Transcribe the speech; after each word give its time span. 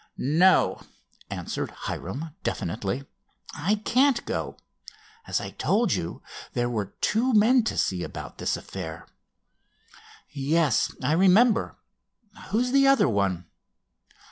"No," 0.17 0.81
answered 1.29 1.69
Hiram 1.69 2.31
definitely, 2.41 3.03
"I 3.53 3.75
can't 3.85 4.25
go. 4.25 4.57
As 5.27 5.39
I 5.39 5.51
told 5.51 5.93
you, 5.93 6.23
there 6.53 6.71
were 6.71 6.95
two 7.01 7.33
men 7.35 7.63
to 7.65 7.77
see 7.77 8.01
about 8.01 8.39
this 8.39 8.57
affair." 8.57 9.05
"Yes, 10.31 10.91
I 11.03 11.11
remember. 11.11 11.77
Who 12.47 12.57
is 12.57 12.71
the 12.71 12.87
other 12.87 13.07
one?" 13.07 13.45